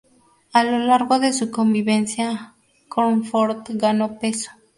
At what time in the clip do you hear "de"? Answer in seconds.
1.19-1.31